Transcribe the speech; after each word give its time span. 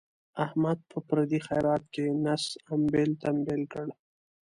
احمد 0.45 0.79
په 0.91 0.97
پردي 1.07 1.39
خیرات 1.47 1.83
کې 1.93 2.05
نس 2.23 2.43
امبېل 2.73 3.11
تمبیل 3.23 3.63
کړ. 3.73 3.87